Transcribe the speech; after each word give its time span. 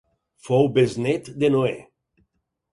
Fou 0.47 0.65
besnét 0.77 1.25
de 1.43 1.47
Noè. 1.59 1.77